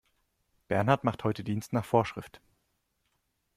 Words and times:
Bernhard 0.67 1.03
macht 1.03 1.23
heute 1.23 1.43
Dienst 1.43 1.73
nach 1.73 1.85
Vorschrift. 1.85 2.41